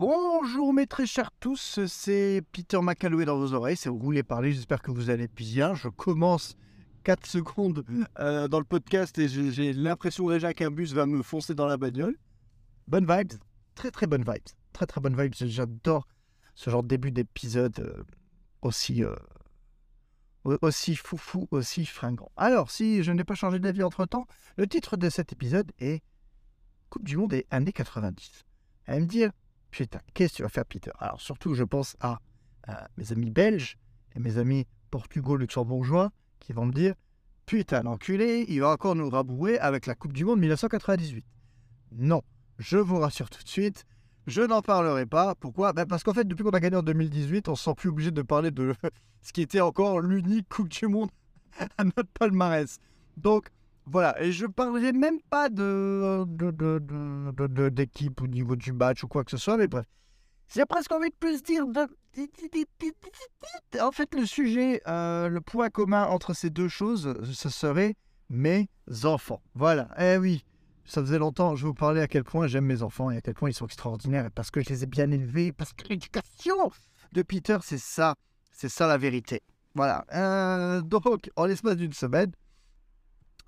[0.00, 4.50] Bonjour mes très chers tous, c'est Peter McCalloway dans vos oreilles, c'est vous voulez parler,
[4.50, 5.74] j'espère que vous allez bien.
[5.74, 6.56] Je commence
[7.04, 7.84] 4 secondes
[8.18, 11.76] euh, dans le podcast et j'ai l'impression déjà qu'un bus va me foncer dans la
[11.76, 12.16] bagnole.
[12.88, 13.34] Bonne vibes,
[13.74, 16.08] très très bonne vibes, très très bonne vibes, j'adore
[16.54, 18.02] ce genre de début d'épisode euh,
[18.62, 19.14] aussi, euh,
[20.62, 22.32] aussi foufou, aussi fringant.
[22.38, 24.26] Alors, si je n'ai pas changé d'avis entre temps,
[24.56, 26.02] le titre de cet épisode est
[26.88, 28.46] Coupe du Monde et années 90.
[28.86, 29.30] Elle va me dire,
[29.70, 30.90] putain, qu'est-ce que tu vas faire, Peter?
[30.98, 32.20] Alors, surtout, je pense à,
[32.96, 33.78] mes amis belges
[34.14, 36.94] et mes amis portugo-luxembourgeois qui vont me dire,
[37.46, 41.24] putain, l'enculé, il va encore nous rabouer avec la Coupe du Monde 1998.
[41.92, 42.22] Non,
[42.58, 43.86] je vous rassure tout de suite,
[44.26, 45.34] je n'en parlerai pas.
[45.34, 45.72] Pourquoi?
[45.72, 47.88] Ben Parce qu'en fait, depuis qu'on a gagné en 2018, on ne se sent plus
[47.88, 48.74] obligé de parler de
[49.22, 51.10] ce qui était encore l'unique Coupe du Monde
[51.78, 52.78] à notre palmarès.
[53.16, 53.48] Donc,
[53.86, 54.20] voilà.
[54.22, 56.24] Et je parlerai même pas de,
[57.68, 59.86] d'équipe au niveau du match ou quoi que ce soit, mais bref.
[60.52, 61.64] J'ai presque envie de plus dire.
[63.80, 67.94] En fait, le sujet, euh, le point commun entre ces deux choses, ce serait
[68.28, 68.68] mes
[69.04, 69.42] enfants.
[69.54, 69.88] Voilà.
[69.98, 70.44] Eh oui
[70.90, 73.34] ça faisait longtemps, je vous parlais à quel point j'aime mes enfants et à quel
[73.34, 76.72] point ils sont extraordinaires parce que je les ai bien élevés, parce que l'éducation
[77.12, 78.16] de Peter, c'est ça,
[78.50, 79.40] c'est ça la vérité.
[79.76, 80.04] Voilà.
[80.12, 82.32] Euh, donc, en l'espace d'une semaine,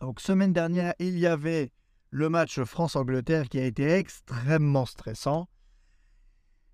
[0.03, 1.71] donc semaine dernière, il y avait
[2.11, 5.49] le match France-Angleterre qui a été extrêmement stressant.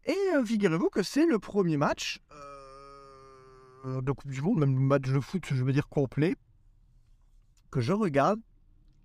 [0.07, 2.23] Et euh, figurez-vous que c'est le premier match
[3.85, 6.37] euh, de Coupe du Monde, même match de foot, je veux dire complet,
[7.71, 8.41] que je regarde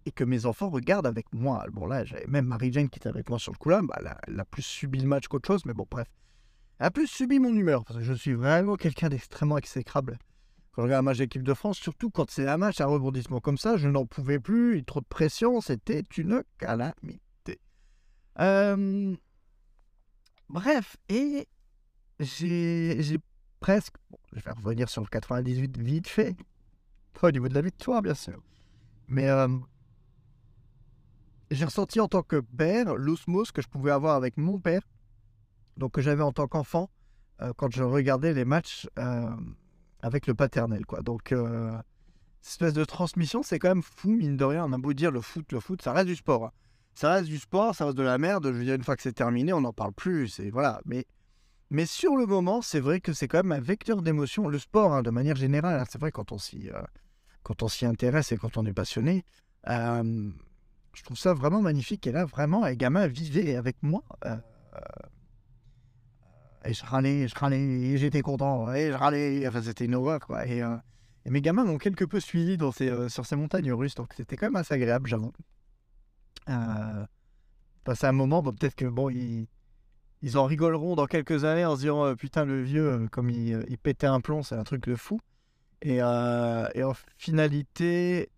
[0.06, 1.66] et que mes enfants regardent avec moi.
[1.74, 3.82] Bon, là, j'avais même Marie-Jane qui était avec moi sur le coup là.
[3.84, 6.08] Bah, elle, a, plus subi le match qu'autre chose, mais bon, bref.
[6.80, 10.18] Elle a plus subi mon humeur, parce que je suis vraiment quelqu'un d'extrêmement exécrable.
[10.74, 13.40] Quand je regarde un match d'équipe de France, surtout quand c'est un match à rebondissement
[13.40, 17.60] comme ça, je n'en pouvais plus, a trop de pression, c'était une calamité.
[18.40, 19.16] Euh,
[20.50, 21.48] bref, et
[22.20, 23.20] j'ai
[23.60, 23.94] presque.
[24.34, 26.36] Je vais revenir sur le 98 vite fait.
[27.14, 28.42] Pas au niveau de la victoire, bien sûr.
[29.08, 29.48] Mais euh,
[31.52, 34.82] j'ai ressenti en tant que père l'osmose que je pouvais avoir avec mon père,
[35.78, 36.90] donc que j'avais en tant qu'enfant
[37.42, 38.88] euh, quand je regardais les matchs
[40.04, 40.86] avec le paternel.
[40.86, 41.02] Quoi.
[41.02, 41.76] Donc, euh,
[42.46, 44.66] espèce de transmission, c'est quand même fou, mine de rien.
[44.66, 46.46] On a beau dire le foot, le foot, ça reste du sport.
[46.46, 46.52] Hein.
[46.94, 48.46] Ça reste du sport, ça reste de la merde.
[48.46, 50.40] Je veux dire, une fois que c'est terminé, on n'en parle plus.
[50.52, 50.80] Voilà.
[50.86, 51.06] Mais,
[51.72, 54.48] mais sur le moment, c'est vrai que c'est quand même un vecteur d'émotion.
[54.48, 56.70] Le sport, hein, de manière générale, hein, c'est vrai quand on s'y,
[57.42, 59.26] quand on s'y intéresse et quand on est passionné
[60.94, 62.06] je trouve ça vraiment magnifique.
[62.08, 64.04] Et là, vraiment, les gamins vivaient avec moi.
[66.64, 69.48] Euh, euh, et je râlais, je râlais, j'étais content, et je râlais.
[69.48, 70.46] Enfin, c'était une horreur, quoi.
[70.48, 70.76] Et, euh,
[71.26, 74.48] mes gamins m'ont quelque peu suivi dans ces, sur ces montagnes russes, donc c'était quand
[74.48, 75.32] même assez agréable, j'avoue.
[76.50, 77.06] Euh,
[77.86, 79.48] passer un moment, peut-être que, bon, ils,
[80.22, 83.78] ils en rigoleront dans quelques années en se disant, putain, le vieux, comme il, il,
[83.78, 85.20] pétait un plomb, c'est un truc de fou.
[85.82, 88.30] Et, en finalité,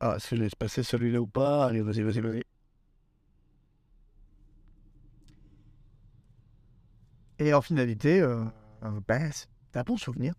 [0.00, 1.66] ah, que je laisse passer celui-là ou pas?
[1.66, 2.44] Allez, vas-y, vas-y, vas-y.
[7.38, 8.44] Et en finalité, euh,
[8.84, 10.34] euh ben, c'est un bon souvenir.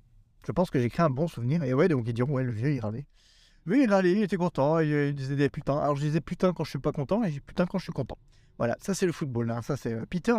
[0.45, 1.63] Je pense que j'ai créé un bon souvenir.
[1.63, 3.05] Et ouais, donc ils diront, ouais, le vieux, il râlait.
[3.67, 5.77] Oui, il râlait, il était content, il, disait des putains.
[5.77, 8.17] Alors je disais putain quand je suis pas content et putain quand je suis content.
[8.57, 9.51] Voilà, ça c'est le football.
[9.51, 9.61] Hein.
[9.61, 10.33] Ça c'est euh, Peter.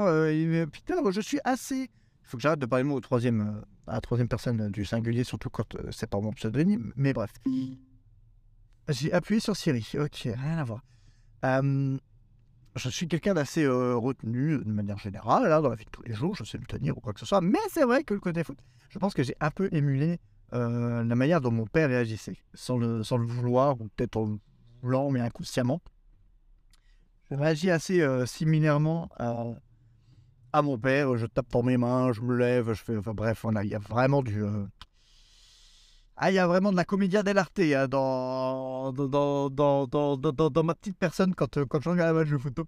[0.72, 1.82] Peter, je suis assez.
[1.82, 5.50] Il faut que j'arrête de parler moi au troisième, à troisième personne du singulier, surtout
[5.50, 6.92] quand c'est pas mon pseudonyme.
[6.96, 7.32] Mais bref.
[8.88, 9.86] J'ai appuyé sur Siri.
[9.98, 10.82] Ok, rien à voir.
[12.80, 16.02] Je suis quelqu'un d'assez euh, retenu de manière générale, là, dans la vie de tous
[16.02, 17.40] les jours, je sais me tenir ou quoi que ce soit.
[17.40, 18.58] Mais c'est vrai que le côté foot,
[18.88, 20.18] je pense que j'ai un peu émulé
[20.54, 24.38] euh, la manière dont mon père réagissait, sans le, sans le vouloir, ou peut-être en
[24.82, 25.80] voulant, mais inconsciemment.
[27.30, 31.16] Je réagis assez euh, similairement à, mon père.
[31.16, 32.96] Je tape dans mes mains, je me lève, je fais.
[32.96, 34.42] Enfin bref, il y a vraiment du.
[36.22, 40.74] Ah, il y a vraiment de la comédia dell'arte hein, dans, dans, dans, dans, ma
[40.74, 42.66] petite personne quand, euh, quand je regarde un match de photo.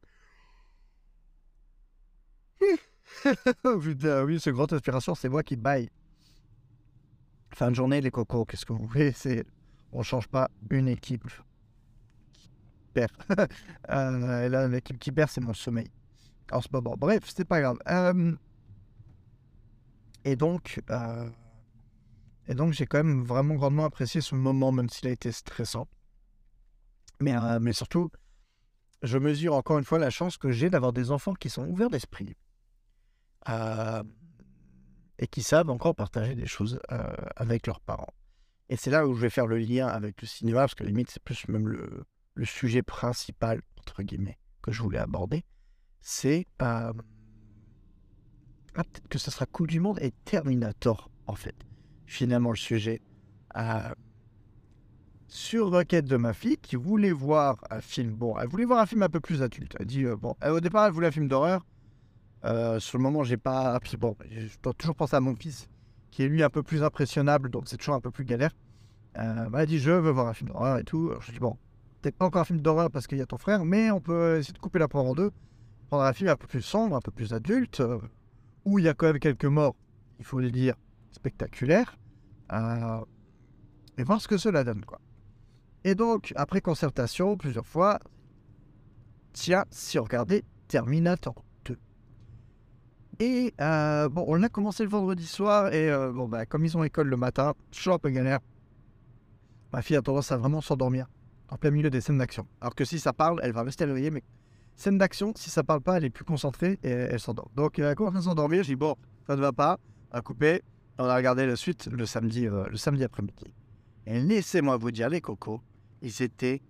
[3.82, 5.90] Putain, oui, ce grande inspiration, c'est moi qui baille.
[7.54, 9.44] Fin de journée, les cocos, qu'est-ce que vous voulez c'est...
[9.92, 11.28] On change pas une équipe
[12.32, 12.48] qui
[12.94, 13.12] perd.
[13.90, 15.90] euh, là, l'équipe qui perd, c'est mon sommeil.
[16.50, 16.94] En ce moment.
[16.96, 17.76] Bref, c'est pas grave.
[17.86, 18.32] Euh,
[20.24, 20.80] et donc,
[22.48, 25.88] et donc, j'ai quand même vraiment grandement apprécié ce moment, même s'il a été stressant.
[27.20, 28.10] Mais, euh, mais surtout,
[29.02, 31.90] je mesure encore une fois la chance que j'ai d'avoir des enfants qui sont ouverts
[31.90, 32.36] d'esprit
[33.48, 34.02] euh,
[35.18, 38.12] et qui savent encore partager des choses euh, avec leurs parents.
[38.68, 41.10] Et c'est là où je vais faire le lien avec le cinéma, parce que limite,
[41.10, 42.04] c'est plus même le,
[42.34, 45.44] le, sujet principal, entre guillemets, que je voulais aborder.
[46.00, 46.92] C'est ah,
[48.72, 51.54] peut-être que ça sera Coupe du Monde et Terminator, en fait.
[52.12, 53.00] Finalement, le sujet.
[53.56, 53.88] Euh,
[55.28, 58.10] sur requête de ma fille qui voulait voir un film.
[58.10, 59.74] Bon, elle voulait voir un film un peu plus adulte.
[59.80, 61.64] Elle dit, euh, bon, au départ, elle voulait un film d'horreur.
[62.44, 63.80] Euh, sur le moment, j'ai pas.
[63.98, 65.70] Bon, je dois toujours penser à mon fils,
[66.10, 68.52] qui est lui un peu plus impressionnable, donc c'est toujours un peu plus galère.
[69.16, 71.12] Euh, elle dit, je veux voir un film d'horreur et tout.
[71.20, 71.56] je dis, bon,
[72.02, 74.36] peut-être pas encore un film d'horreur parce qu'il y a ton frère, mais on peut
[74.36, 75.30] essayer de couper la poire en deux.
[75.88, 77.98] Prendre un film un peu plus sombre, un peu plus adulte, euh,
[78.66, 79.76] où il y a quand même quelques morts,
[80.18, 80.74] il faut le dire,
[81.10, 81.96] spectaculaires.
[82.52, 85.00] Et voir ce que cela donne, quoi.
[85.84, 87.98] Et donc, après concertation, plusieurs fois,
[89.32, 91.78] tiens, si on regardait Terminator 2.
[93.18, 96.76] Et euh, bon, on a commencé le vendredi soir, et euh, bon, bah, comme ils
[96.76, 98.38] ont école le matin, toujours un peu galère.
[99.72, 101.06] Ma fille a tendance à vraiment s'endormir
[101.48, 102.46] en plein milieu des scènes d'action.
[102.60, 104.22] Alors que si ça parle, elle va rester réveillée, mais
[104.76, 107.50] scène d'action, si ça parle pas, elle est plus concentrée et elle s'endort.
[107.56, 108.62] Donc, elle commence à s'endormir.
[108.62, 108.96] J'ai dit, bon,
[109.26, 109.78] ça ne va pas,
[110.12, 110.62] a coupé.
[110.98, 113.54] On a regardé la suite le samedi, euh, le samedi après-midi.
[114.06, 115.62] Et laissez-moi vous dire, les cocos,
[116.02, 116.60] ils étaient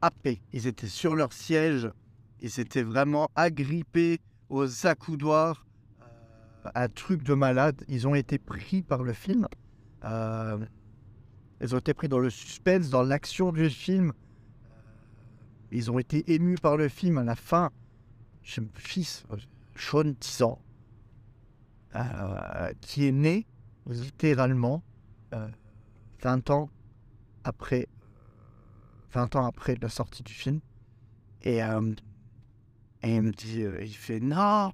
[0.00, 1.90] happés, ils étaient sur leur siège,
[2.40, 5.66] ils étaient vraiment agrippés aux accoudoirs,
[6.64, 7.84] euh, un truc de malade.
[7.88, 9.46] Ils ont été pris par le film.
[10.04, 10.58] Euh,
[11.60, 14.12] ils ont été pris dans le suspense, dans l'action du film.
[15.70, 17.70] Ils ont été émus par le film à la fin.
[18.42, 19.24] J'ai mon fils,
[19.76, 20.62] Sean, 10 ans,
[22.80, 23.46] qui est né
[23.88, 24.82] littéralement
[26.22, 26.70] 20 ans
[27.44, 27.88] après
[29.12, 30.60] 20 ans après la sortie du film.
[31.42, 31.94] Et, euh,
[33.02, 34.72] il me dit, euh, il fait non,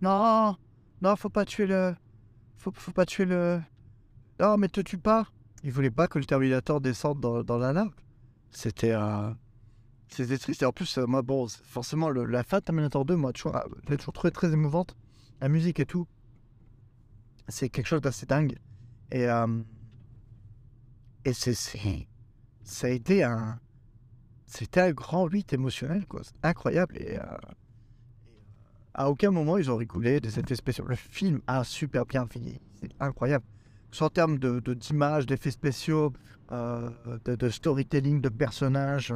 [0.00, 0.56] non,
[1.00, 1.94] non, faut pas tuer le,
[2.58, 3.60] faut, faut pas tuer le,
[4.40, 5.26] non, mais te tue pas.
[5.64, 7.90] Il voulait pas que le Terminator descende dans, la lave.
[8.50, 9.30] C'était, euh,
[10.08, 10.62] c'était triste.
[10.62, 13.32] Et en plus, moi, bon, forcément, la fin de Terminator 2, moi,
[13.86, 14.96] elle est toujours très, très émouvante.
[15.40, 16.06] La musique et tout,
[17.48, 18.58] c'est quelque chose d'assez dingue.
[19.10, 19.26] Et,
[21.24, 21.54] et c'est,
[22.62, 23.58] ça a été un,
[24.52, 26.20] c'était un grand 8 émotionnel, quoi.
[26.42, 26.98] Incroyable.
[26.98, 27.22] Et, euh,
[28.94, 30.84] à aucun moment ils ont rigolé des effets spéciaux.
[30.86, 32.60] Le film a super bien fini.
[32.78, 33.46] C'est incroyable.
[34.00, 36.12] En termes de, d'images, d'effets spéciaux,
[36.50, 36.90] euh,
[37.24, 39.14] de, storytelling, de personnages,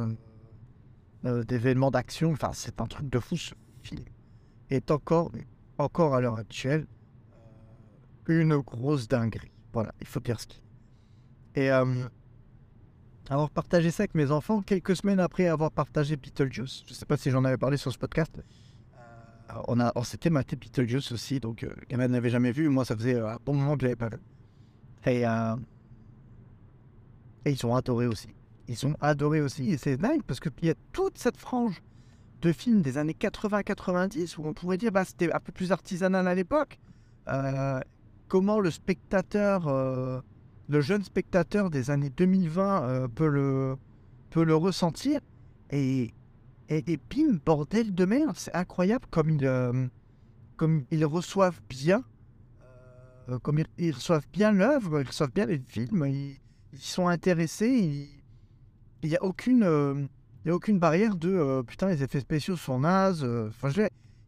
[1.25, 2.31] euh, d'événements d'action.
[2.31, 3.37] Enfin, c'est un truc de fou.
[3.37, 3.53] Ce
[3.83, 4.05] film
[4.71, 5.31] est encore,
[5.77, 6.87] encore à l'heure actuelle,
[8.27, 9.51] une grosse dinguerie.
[9.73, 10.61] Voilà, il faut dire ce qu'il
[11.55, 11.71] Et
[13.29, 16.83] avoir partagé ça avec mes enfants quelques semaines après avoir partagé Beetlejuice.
[16.85, 18.39] Je ne sais pas si j'en avais parlé sur ce podcast.
[18.39, 22.69] Euh, on, a, on s'était maté Beetlejuice aussi, donc euh, Gamin n'avait jamais vu.
[22.69, 24.17] Moi, ça faisait euh, un bon moment que je l'avais pas vu.
[25.05, 25.21] Et,
[27.45, 28.27] et ils ont adoré aussi.
[28.67, 29.71] Ils ont adoré aussi.
[29.71, 31.81] Et c'est dingue parce qu'il y a toute cette frange
[32.41, 36.27] de films des années 80-90 où on pourrait dire bah, c'était un peu plus artisanal
[36.27, 36.77] à l'époque.
[38.27, 39.67] Comment le spectateur
[40.69, 43.77] le jeune spectateur des années 2020 euh, peut, le,
[44.29, 45.21] peut le ressentir.
[45.69, 46.13] Et,
[46.69, 49.87] et, et bim, bordel de merde, c'est incroyable comme ils, euh,
[50.55, 52.03] comme ils reçoivent bien,
[53.29, 56.39] euh, comme ils, reçoivent bien l'œuvre, ils reçoivent bien les films, ils,
[56.77, 58.09] sont intéressés,
[59.01, 59.63] il n'y a aucune...
[59.63, 63.27] a aucune barrière de putain, les effets spéciaux sont nazes.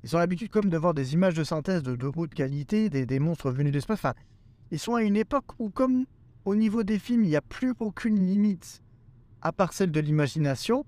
[0.03, 3.19] Ils ont l'habitude comme de voir des images de synthèse de, de haute qualité, des,
[3.19, 3.99] monstres venus d'espace.
[3.99, 4.13] Enfin,
[4.71, 6.05] ils sont à une époque où, comme
[6.45, 8.81] au niveau des films, il n'y a plus aucune limite,
[9.41, 10.85] à part celle de l'imagination.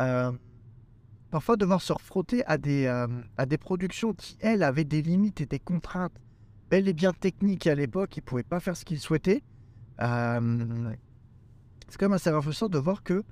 [0.00, 0.32] Euh,
[1.30, 1.92] parfois, devoir se
[2.58, 3.06] des, euh,
[3.36, 6.18] à des productions qui, elles, avaient des limites et des contraintes
[6.72, 9.42] bel et bien techniques à l'époque, ils ne pouvaient pas faire ce qu'ils souhaitaient.
[10.00, 10.94] Euh,
[11.86, 13.22] c'est quand même assez rafraîchissant de voir que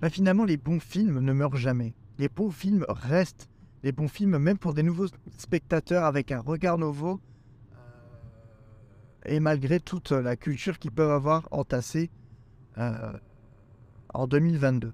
[0.00, 1.94] bah, finalement, les bons films ne meurent jamais.
[2.16, 3.50] Les bons films restent.
[3.82, 5.06] Les bons films, même pour des nouveaux
[5.36, 7.20] spectateurs avec un regard nouveau,
[9.24, 12.10] et malgré toute la culture qu'ils peuvent avoir entassée
[12.78, 13.12] euh,
[14.14, 14.92] en 2022.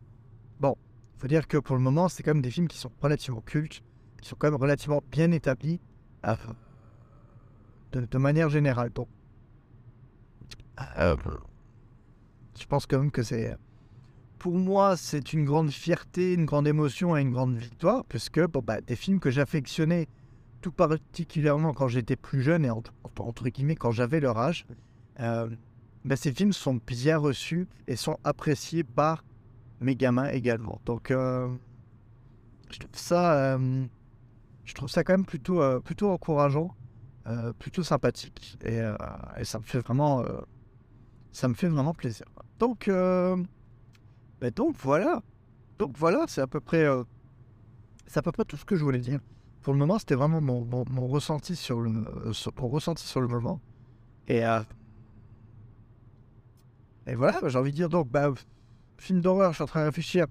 [0.61, 0.76] Bon,
[1.17, 3.41] il faut dire que pour le moment, c'est quand même des films qui sont relativement
[3.41, 3.83] cultes,
[4.21, 5.81] qui sont quand même relativement bien établis
[6.26, 6.35] euh,
[7.93, 8.91] de, manière générale.
[8.91, 9.09] Donc,
[10.99, 11.17] euh,
[12.59, 13.57] je pense quand même que c'est.
[14.45, 18.61] Pour moi, c'est une grande fierté, une grande émotion et une grande victoire, puisque bon,
[18.63, 20.07] bah, des films que j'affectionnais
[20.61, 24.67] tout particulièrement quand j'étais plus jeune et entre, guillemets quand j'avais leur âge,
[25.21, 25.49] euh,
[26.05, 29.25] ben, ces films sont bien reçus et sont appréciés par
[29.81, 30.79] mes gamins également.
[30.85, 31.49] Donc, euh,
[32.71, 33.87] je trouve ça, euh,
[34.67, 36.77] je trouve ça quand même plutôt, plutôt encourageant,
[37.59, 38.81] plutôt sympathique et,
[39.39, 40.23] et, ça me fait vraiment,
[41.33, 42.27] ça me fait vraiment plaisir.
[42.59, 42.91] Donc,
[44.49, 45.23] ben, donc voilà,
[45.79, 46.87] donc voilà, c'est à peu près,
[48.07, 49.21] c'est à peu près tout ce que je voulais dire
[49.65, 53.63] pour le moment, c'était vraiment mon, ressenti sur le, mon ressenti sur le moment.
[54.29, 54.43] Et,
[57.07, 58.31] et voilà, j'ai envie de dire, donc, bah,
[58.99, 60.27] film d'horreur, je suis en train de réfléchir.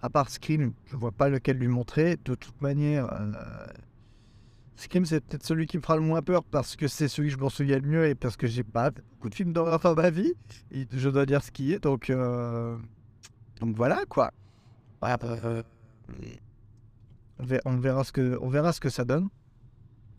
[0.00, 2.16] À part Scream, je vois pas lequel lui montrer.
[2.24, 3.08] De toute manière,
[4.76, 7.34] Scream, c'est peut-être celui qui me fera le moins peur parce que c'est celui que
[7.34, 9.96] je m'en souviens le mieux et parce que j'ai pas beaucoup de films d'horreur dans
[9.96, 10.34] ma vie.
[10.70, 11.82] Et je dois dire ce qui est.
[11.82, 12.76] Donc, euh,
[13.60, 14.32] donc voilà quoi.
[15.04, 15.62] Euh,
[17.64, 19.28] on, verra ce que, on verra ce que ça donne.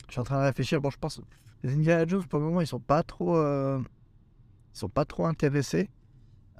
[0.06, 0.80] Je suis en train de réfléchir.
[0.80, 1.20] Bon, je pense
[1.62, 3.82] les Indiana Jones pour le moment ils sont pas trop, euh,
[4.74, 5.90] ils sont pas trop intéressés.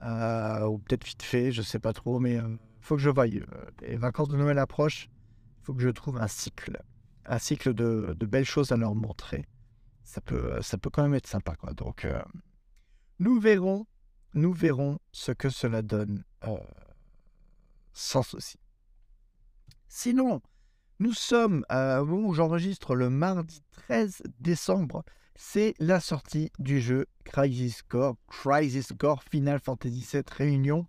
[0.02, 3.26] ou peut-être vite fait, je sais pas trop, mais il faut que je voie.
[3.26, 5.08] les vacances de Noël approchent.
[5.60, 6.78] Il faut que je trouve un cycle
[7.30, 9.46] un cycle de, belles choses à leur montrer.
[10.02, 11.54] Ça peut, ça peut quand même être sympa.
[11.54, 11.72] Quoi.
[11.72, 12.20] Donc, euh,
[13.20, 13.86] nous verrons,
[14.34, 16.56] nous verrons ce que cela donne euh,
[17.92, 18.58] sans souci.
[19.88, 20.40] Sinon,
[20.98, 25.04] nous sommes au moment où j'enregistre le mardi 13 décembre.
[25.34, 30.86] C'est la sortie du jeu Crisis Core, Crisis Core Final Fantasy VII Réunion,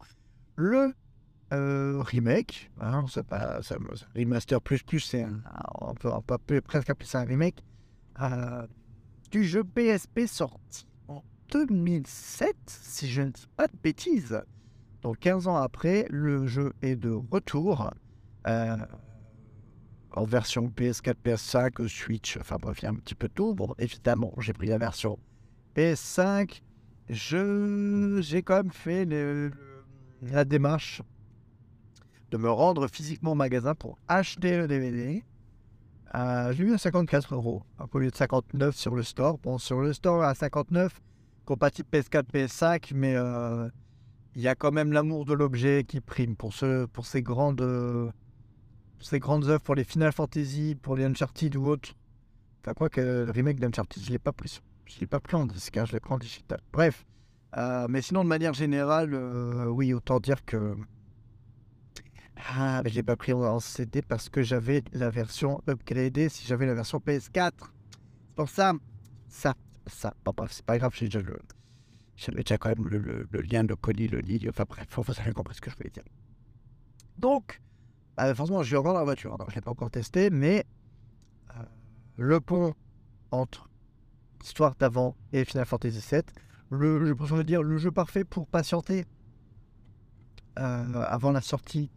[0.58, 0.94] le
[1.54, 2.72] euh, remake.
[2.80, 3.60] Hein, c'est pas
[4.16, 5.42] remaster plus plus, c'est un,
[5.80, 7.64] on, peut, on, peut, presque appeler ça un remake
[8.22, 8.66] euh,
[9.32, 14.42] du jeu PSP sorti en 2007, si je ne dis pas de bêtises.
[15.02, 17.92] Donc 15 ans après, le jeu est de retour
[18.48, 18.78] euh,
[20.14, 23.56] en version PS4, PS5, Switch, enfin bref, il y a un petit peu tout.
[23.56, 25.18] Bon, évidemment, j'ai pris la version
[25.76, 26.62] PS5.
[27.10, 29.06] Je, j'ai quand même fait
[30.22, 31.02] la démarche
[32.30, 35.24] de me rendre physiquement au magasin pour acheter le DVD.
[36.14, 39.38] Euh, j'ai eu à 54 euros, au lieu de 59 sur le store.
[39.40, 41.02] Bon, sur le store à 59,
[41.46, 43.70] compatible PS4, PS5, mais euh,
[44.36, 48.14] il y a quand même l'amour de l'objet qui prime pour, ce, pour ces grandes,
[49.00, 51.94] ces grandes œuvres, pour les Final Fantasy, pour les Uncharted ou autres.
[52.62, 54.62] Enfin, quoi que le remake d'Uncharted, je ne l'ai pas pris.
[54.86, 56.60] Je l'ai pas pris en disque, hein, je l'ai pris en digital.
[56.72, 57.06] Bref.
[57.58, 59.14] Euh, mais sinon, de manière générale,
[59.68, 60.78] oui, autant dire que
[62.50, 66.66] ah, mais j'ai pas pris en CD parce que j'avais la version upgradée si j'avais
[66.66, 67.52] la version PS4.
[67.52, 68.74] C'est pour ça,
[69.28, 69.54] ça,
[69.86, 70.14] ça.
[70.26, 71.40] Bon, c'est pas grave, j'ai déjà le.
[72.22, 74.46] J'avais déjà quand même le, lien de Cody, le lit.
[74.48, 76.04] Enfin bref, vous avez compris ce que je voulais dire.
[77.18, 77.60] Donc,
[78.16, 79.36] bah, forcément, je suis encore dans la voiture.
[79.40, 80.66] Donc, je l'ai pas encore testé, mais
[81.50, 81.64] euh,
[82.18, 82.76] le pont
[83.32, 83.70] entre
[84.44, 86.22] Histoire d'avant et Final Fantasy VII,
[86.70, 89.06] le, je préfère dire le jeu parfait pour patienter
[90.60, 91.92] euh, avant la sortie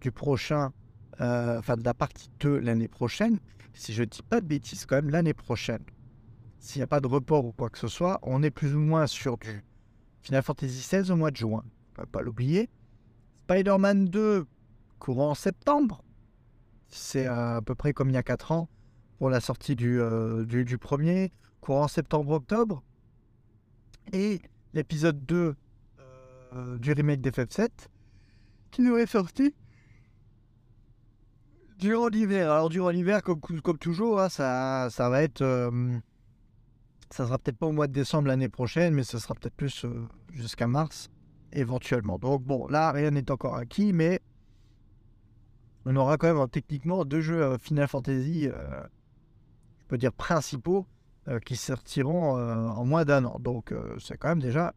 [0.00, 0.72] du prochain,
[1.20, 3.38] euh, enfin de la partie 2 l'année prochaine,
[3.74, 5.84] si je dis pas de bêtises, quand même l'année prochaine,
[6.58, 8.80] s'il n'y a pas de report ou quoi que ce soit, on est plus ou
[8.80, 9.62] moins sur du
[10.22, 11.64] Final Fantasy XVI au mois de juin.
[11.96, 12.68] On va pas l'oublier.
[13.44, 14.46] Spider-Man 2,
[14.98, 16.04] courant en septembre.
[16.88, 18.68] C'est à peu près comme il y a 4 ans
[19.18, 20.44] pour la sortie du, euh,
[20.80, 22.82] premier, courant septembre-octobre.
[24.12, 24.40] Et
[24.72, 25.54] l'épisode 2
[26.52, 27.68] euh, du remake d'FF7
[28.70, 29.54] qui nous est sorti
[31.78, 32.50] Durant l'hiver.
[32.50, 35.40] Alors, durant l'hiver, comme, toujours, hein, ça, va être.
[35.40, 35.98] Euh,
[37.10, 39.84] ça sera peut-être pas au mois de décembre l'année prochaine, mais ça sera peut-être plus
[39.84, 41.10] euh, jusqu'à mars,
[41.52, 42.18] éventuellement.
[42.18, 44.20] Donc, bon, là, rien n'est encore acquis, mais
[45.84, 50.86] on aura quand même techniquement deux jeux euh, Final Fantasy, je peux dire principaux,
[51.44, 53.38] qui sortiront en moins d'un an.
[53.38, 54.74] Donc, c'est quand même déjà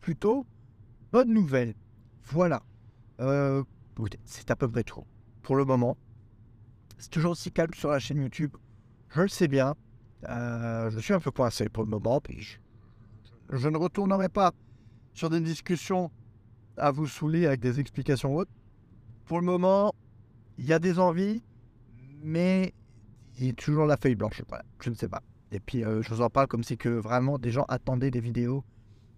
[0.00, 0.46] plutôt
[1.10, 1.74] bonne nouvelle.
[2.24, 2.62] Voilà.
[4.24, 5.04] c'est à peu près tout
[5.42, 5.96] pour le moment.
[6.98, 8.56] C'est toujours aussi calme sur la chaîne YouTube.
[9.10, 9.74] Je le sais bien.
[10.24, 12.20] Euh, je suis un peu coincé pour le moment.
[12.20, 12.58] Puis
[13.50, 14.52] je, ne retournerai pas
[15.14, 16.10] sur des discussions
[16.76, 18.50] à vous saouler avec des explications hautes.
[19.24, 19.94] Pour le moment,
[20.58, 21.42] il y a des envies,
[22.22, 22.72] mais
[23.38, 24.42] il y a toujours la feuille blanche.
[24.80, 25.22] je ne sais pas.
[25.52, 28.20] Et puis, euh, je vous en parle comme si que vraiment des gens attendaient des
[28.20, 28.64] vidéos.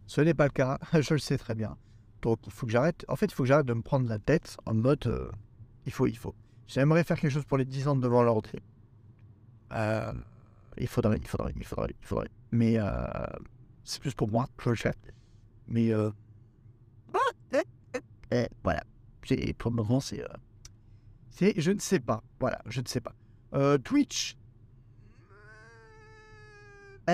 [0.06, 1.76] Ce n'est pas le cas, je le sais très bien.
[2.22, 3.04] Donc, il faut que j'arrête.
[3.08, 5.30] En fait, il faut que j'arrête de me prendre la tête en mode euh,
[5.88, 6.34] il faut, il faut.
[6.66, 8.60] J'aimerais faire quelque chose pour les 10 ans devant l'entrée.
[9.72, 10.12] Euh,
[10.80, 12.30] il faudrait, il faudrait, il faudrait, il faudrait.
[12.50, 12.86] Mais euh,
[13.84, 14.94] c'est plus pour moi, je le fais.
[15.66, 16.10] Mais euh,
[18.30, 18.82] eh, voilà.
[19.58, 20.24] Pour le moment, c'est,
[21.30, 21.60] c'est.
[21.60, 22.22] Je ne sais pas.
[22.40, 23.14] Voilà, je ne sais pas.
[23.84, 24.36] Twitch.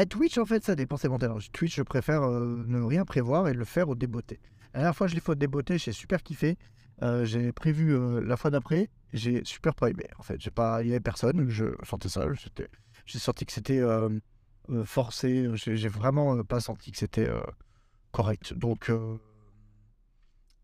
[0.09, 0.97] Twitch, en fait, ça dépend.
[0.97, 1.18] C'est mon
[1.52, 4.38] Twitch, je préfère ne rien prévoir et le faire au débeauté.
[4.75, 6.56] La dernière fois, je l'ai fait au débeauté, j'ai super kiffé.
[7.02, 10.06] Euh, j'ai prévu euh, la fois d'après, j'ai super pas aimé.
[10.18, 12.26] En fait, j'ai pas, il y avait personne, je sentais ça.
[13.06, 14.08] J'ai senti que c'était euh,
[14.84, 15.49] forcé.
[15.54, 17.28] J'ai vraiment pas senti que c'était
[18.12, 18.54] correct.
[18.54, 18.90] Donc,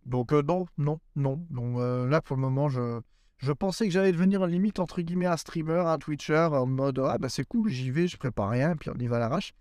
[0.07, 1.45] donc non, non, non.
[1.51, 3.01] Donc là, pour le moment, je,
[3.41, 7.17] Je pensais que j'allais devenir limite entre guillemets un streamer, un Twitcher, en mode ah
[7.17, 9.55] bah c'est cool, j'y vais, je prépare rien, puis on y va à l'arrache.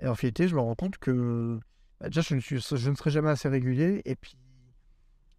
[0.00, 1.58] Et en fait, je me rends compte que
[2.00, 4.36] bah, déjà je ne, serai jamais assez régulier, et puis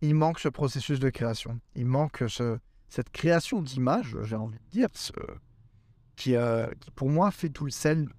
[0.01, 1.61] il manque ce processus de création.
[1.75, 4.89] Il manque ce, cette création d'image, j'ai envie de dire,
[6.17, 8.09] qui, euh, qui pour moi fait tout le sel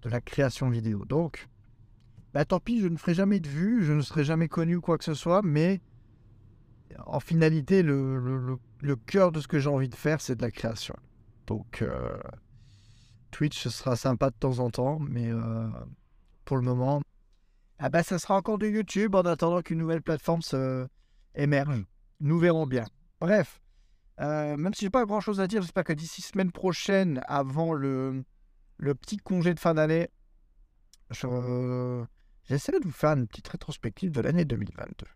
[0.00, 1.04] de la création vidéo.
[1.04, 1.48] Donc,
[2.32, 4.96] bah, tant pis, je ne ferai jamais de vue, je ne serai jamais connu quoi
[4.96, 5.80] que ce soit, mais
[7.04, 10.50] en finalité, le, le, cœur de ce que j'ai envie de faire, c'est de la
[10.50, 10.94] création.
[11.46, 12.16] Donc, euh,
[13.30, 15.68] Twitch, ce sera sympa de temps en temps, mais euh,
[16.44, 17.02] pour le moment,
[17.78, 20.86] ah bah, ça sera encore du YouTube en attendant qu'une nouvelle plateforme se
[21.34, 21.84] émerge.
[22.20, 22.84] Nous verrons bien.
[23.20, 23.60] Bref,
[24.20, 27.72] euh, même si j'ai pas grand chose à dire, j'espère que d'ici semaine prochaine, avant
[27.72, 28.24] le,
[28.78, 30.08] petit congé de fin d'année,
[31.10, 35.06] j'essaierai de vous faire une petite rétrospective de l'année 2022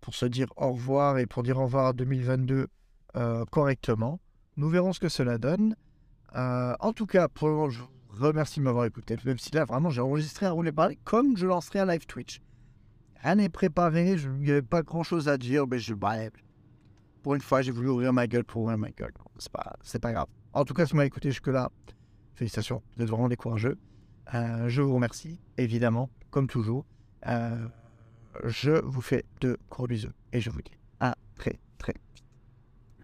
[0.00, 2.68] pour se dire au revoir et pour dire au revoir à 2022
[3.16, 4.20] euh, correctement.
[4.56, 5.76] Nous verrons ce que cela donne.
[6.34, 9.16] Euh, en tout cas, je vous remercie de m'avoir écouté.
[9.24, 12.40] Même si là, vraiment, j'ai enregistré un rouler parler comme je lancerai un live Twitch.
[13.22, 15.92] Rien n'est préparé, je n'avais pas grand chose à dire, mais je.
[15.92, 16.14] Bah,
[17.28, 19.12] pour une fois, j'ai voulu ouvrir ma gueule pour ouvrir ma gueule.
[19.38, 20.28] C'est pas, c'est pas grave.
[20.54, 21.70] En tout cas, si vous m'avez écouté jusque-là,
[22.34, 23.76] félicitations, vous êtes vraiment des courageux.
[24.32, 26.86] Euh, je vous remercie, évidemment, comme toujours
[28.44, 30.72] je vous fais de gros bisous et je vous dis